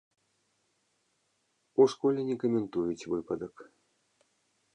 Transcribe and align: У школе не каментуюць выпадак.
У 1.81 1.87
школе 1.93 2.21
не 2.31 2.37
каментуюць 2.45 3.07
выпадак. 3.13 3.55